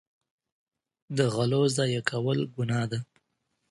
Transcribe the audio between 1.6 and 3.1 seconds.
ضایع کول ګناه ده.